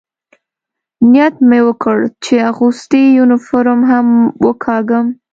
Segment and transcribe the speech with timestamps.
[1.11, 4.07] نیت مې وکړ، چې اغوستی یونیفورم هم
[4.45, 5.05] وکاږم.